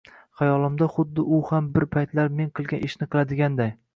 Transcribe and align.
xayolimda 0.39 0.87
xuddi 0.93 1.25
u 1.35 1.41
ham 1.51 1.69
bir 1.77 1.85
paytlar 1.97 2.33
men 2.39 2.51
qilgan 2.61 2.87
ishni 2.91 3.11
qiladiganday 3.13 3.73